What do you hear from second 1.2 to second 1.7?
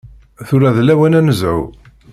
nezhu.